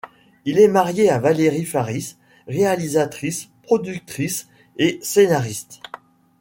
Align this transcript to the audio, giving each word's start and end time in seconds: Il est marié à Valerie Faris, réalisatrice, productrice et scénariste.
Il 0.45 0.57
est 0.57 0.67
marié 0.67 1.11
à 1.11 1.19
Valerie 1.19 1.63
Faris, 1.63 2.15
réalisatrice, 2.47 3.49
productrice 3.61 4.47
et 4.79 4.97
scénariste. 5.03 5.79